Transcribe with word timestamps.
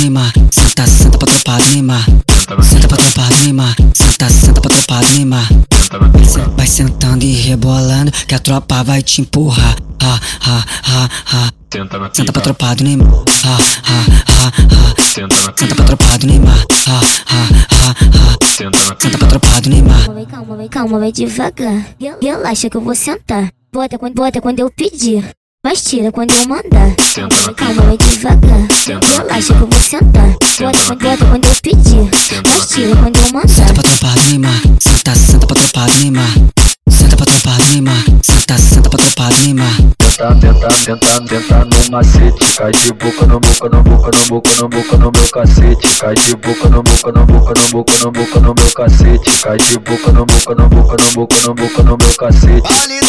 Lima, 0.00 0.32
senta, 0.50 0.86
senta 0.86 1.18
pra 1.18 1.26
tropa 1.26 1.58
Lima. 1.70 2.04
Senta 2.62 2.88
pra 2.88 2.96
tropa 2.96 3.28
Lima, 3.42 3.76
senta, 3.94 4.28
senta 4.28 4.60
pra 4.60 4.70
tropa 4.70 5.00
Lima. 5.12 5.40
Vai 6.56 6.66
sentando 6.66 7.24
e 7.24 7.32
rebolando 7.32 8.10
que 8.10 8.34
a 8.34 8.38
tropa 8.38 8.82
vai 8.82 9.02
te 9.02 9.20
empurrar. 9.20 9.76
Ha, 10.02 10.20
ha, 10.40 10.64
ha, 10.84 11.08
ha. 11.26 11.52
Senta 11.72 12.10
Senta 12.12 12.32
pra 12.32 12.42
tropa 12.42 12.74
do 12.74 12.84
Neymar. 12.84 13.08
Ha, 13.44 13.58
ha, 13.82 14.04
ha, 14.28 14.46
ha. 14.46 15.02
Senta 15.02 15.36
Senta 15.56 15.74
pra 15.74 15.84
tropa 15.84 16.18
do 16.18 16.26
Neymar. 16.26 16.66
Ha, 16.86 16.90
ha, 16.90 17.48
ha, 17.70 17.90
ha. 17.90 18.46
Senta 18.46 18.96
Senta 18.98 19.18
pra 19.18 19.28
tropa 19.28 19.60
do 19.60 19.70
Neymar. 19.70 20.04
Calma, 20.06 20.26
calma, 20.26 20.68
calma, 20.68 20.98
vai 20.98 21.12
devagar. 21.12 21.86
Relaxa 22.20 22.68
que 22.68 22.76
eu 22.76 22.80
vou 22.80 22.94
sentar. 22.94 23.50
Bota 23.72 23.98
quando, 23.98 24.14
bota 24.14 24.40
quando 24.40 24.60
eu 24.60 24.70
pedir. 24.70 25.24
Mas 25.64 25.80
tira 25.82 26.12
quando 26.12 26.30
eu 26.30 26.46
mandar. 26.46 26.94
Senta 27.00 27.54
Calma, 27.54 27.82
vai, 27.84 27.96
devagar. 27.96 28.68
Senta 28.70 29.06
Relaxa 29.06 29.54
que 29.54 29.62
eu 29.62 29.66
vou 29.66 29.80
sentar. 29.80 30.36
Senta 30.42 30.72
Bota 30.72 30.94
bota 30.96 31.24
quando 31.24 31.44
eu 31.46 31.54
pedir. 31.62 32.10
Senta 32.14 32.50
Mas 32.50 32.68
tira 32.68 32.94
quando 32.96 33.16
eu 33.16 33.32
mandar. 33.32 33.48
Senta 33.48 33.72
pra 33.72 33.82
tropa 33.82 34.08
do 34.08 34.28
Neymar. 34.28 34.62
Senta, 34.78 35.14
senta 35.14 35.46
pra 35.46 35.56
tropa 35.56 35.86
do 35.86 36.00
Neymar. 36.00 36.34
Senta 36.90 37.16
pra 37.16 37.24
tropa 37.24 37.50
do 37.56 37.72
Neymar. 37.72 38.04
Senta, 38.22 38.58
senta 38.58 38.90
pra 38.90 38.98
tropa 38.98 39.28
do 39.30 39.42
Neymar. 39.42 39.76
Tenta, 40.14 40.34
tenta, 40.34 40.68
tenta, 40.68 41.20
tenta 41.22 41.64
no 41.64 41.90
macete 41.90 42.56
Cai 42.56 42.70
de 42.70 42.92
boca 42.92 43.26
no 43.26 43.40
boca, 43.40 43.68
no 43.68 43.82
boca, 43.82 44.10
no 44.16 44.26
boca, 44.28 44.50
no 44.60 44.68
boca 44.68 44.96
no 44.96 45.10
meu 45.10 45.28
cacete 45.28 45.98
Cai 45.98 46.14
de 46.14 46.36
boca 46.36 46.68
no 46.68 46.82
boca, 46.84 47.10
no 47.10 47.26
boca, 47.26 47.54
no 47.60 47.68
boca, 47.70 47.98
no 47.98 48.12
boca 48.12 48.40
no 48.40 48.54
meu 48.54 48.72
cacete 48.76 49.42
Cai 49.42 49.58
de 49.58 49.78
boca 49.80 50.12
no 50.12 50.24
boca, 50.24 50.54
no 50.54 50.68
boca, 50.68 50.96
no 51.02 51.10
boca, 51.14 51.36
no 51.42 51.54
boca 51.54 51.82
no 51.82 51.96
meu 51.96 52.16
cacete 52.16 53.03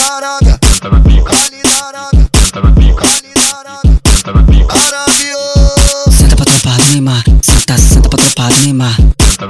Senta, 7.68 7.78
senta 7.82 8.10
pra 8.10 8.20
tropa 8.20 8.48
do 8.50 8.62
Neymar. 8.62 8.96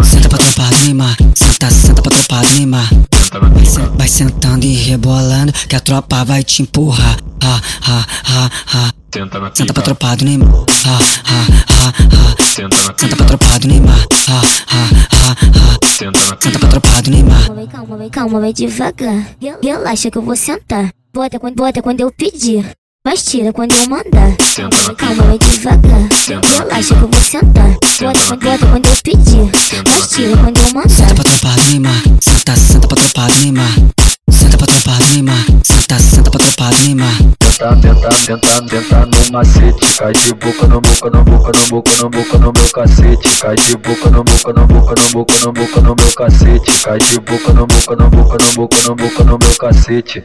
senta 0.05 0.30
pra 0.30 0.38
tropa 0.38 0.69
do 0.69 0.83
Neymar. 0.85 1.17
Senta, 1.35 1.69
senta 1.69 2.02
pra 2.02 2.11
tropa 2.11 2.41
do 2.47 2.55
Neymar. 2.55 2.89
Vai, 3.52 3.66
sen- 3.66 3.97
vai 3.97 4.07
sentando 4.07 4.66
e 4.66 4.73
rebolando 4.73 5.52
que 5.52 5.75
a 5.75 5.81
tropa 5.81 6.23
vai 6.23 6.41
te 6.41 6.61
empurrar. 6.61 7.17
Ha, 7.44 7.61
ha, 7.81 8.05
ha, 8.23 8.49
ha. 8.73 8.94
senta 9.13 9.39
na 9.39 9.52
Senta 9.53 9.73
pra 9.73 9.83
tropa 9.83 10.16
do 10.16 10.23
Neymar. 10.23 10.49
Ha, 10.49 10.91
ha, 11.25 11.47
ha, 11.67 11.88
ha. 11.89 12.44
senta 12.44 12.77
na 12.77 12.95
Senta 12.97 13.16
pra 13.17 13.25
tropa 13.25 13.59
do 13.59 13.67
Neymar. 13.67 14.07
Ha, 14.29 14.31
ha, 14.31 14.79
ha, 15.11 15.31
ha. 15.31 15.88
senta 15.89 16.19
na 16.19 16.38
Senta 16.39 16.59
pra 16.59 16.69
tropa 16.69 17.02
do 17.02 17.11
Neymar. 17.11 17.45
Calma, 17.47 17.67
calma, 17.67 18.09
calma, 18.09 18.39
vai 18.39 18.53
devagar. 18.53 19.27
Rel- 19.41 19.59
Relaxa 19.61 20.09
que 20.09 20.17
eu 20.17 20.22
vou 20.22 20.38
sentar. 20.38 20.89
Bota 21.13 21.38
quando, 21.38 21.55
bota 21.55 21.81
quando 21.81 22.00
eu 22.00 22.09
pedir. 22.13 22.66
Mas 23.06 23.23
tira 23.23 23.53
quando 23.53 23.72
eu 23.73 23.88
mandar. 23.88 24.36
Senta 24.42 24.95
Calma, 24.95 25.23
vai, 25.25 25.38
devagar. 25.38 26.09
Senta 26.11 26.48
Relaxa 26.58 26.95
que 26.95 27.03
eu 27.03 27.08
vou 27.08 27.22
sentar. 27.22 27.78
Senta 27.84 28.14
Bota 28.14 28.36
bota 28.38 28.66
quando 28.66 28.86
eu 28.88 28.95
pedir. 29.03 29.52
Senta 29.59 29.92
Mas 29.92 30.09
tira 30.09 30.38
quando 30.38 30.58
eu 30.58 30.64
Senta 30.64 30.73
mandar. 30.73 31.14
pra 31.16 31.23
tropa 31.23 31.56
Neymar. 31.70 32.03
Senta, 32.20 32.56
senta 32.56 32.88
pra 32.88 32.97
tropa 32.97 33.28
Neymar. 33.39 33.73
Senta 34.31 34.58
pra 34.58 34.67
tropa 34.67 34.97
Neymar. 35.12 35.45
Senta, 35.64 36.00
senta 36.00 36.31
pra 36.31 36.39
tropa 36.39 36.70
Neymar. 36.80 37.17
Tenta, 37.58 37.75
tenta, 37.75 38.09
tenta, 38.09 38.62
tenta 38.64 39.06
no 39.06 39.31
macete 39.31 39.97
Cai 39.97 40.12
de 40.12 40.34
boca 40.34 40.67
no 40.67 40.81
boca, 40.81 41.09
no 41.09 41.23
boca, 41.23 41.52
no 41.58 41.67
boca, 41.69 41.92
no 42.02 42.09
boca 42.09 42.38
no 42.38 42.52
meu 42.52 42.69
cacete 42.73 43.40
Cai 43.40 43.56
de 43.56 43.78
boca 43.78 44.09
no 44.09 44.23
boca, 44.25 44.52
no 44.52 44.67
boca, 44.67 44.94
no 45.02 45.09
boca, 45.12 45.40
no 45.40 45.53
boca 45.53 45.81
no 45.81 45.95
meu 45.95 46.12
cacete 46.17 46.84
Cai 46.84 47.00
de 47.00 47.19
boca 47.22 47.53
no 47.53 47.66
boca, 47.66 47.95
no 47.95 48.09
boca, 48.09 48.38
no 48.44 48.52
boca, 48.56 48.78
no 48.84 48.95
boca 48.95 49.23
no 49.23 49.38
meu 49.38 49.56
cacete 49.58 50.22